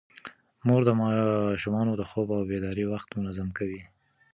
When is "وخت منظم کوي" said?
2.87-3.81